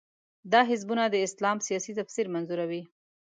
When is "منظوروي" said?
2.33-2.83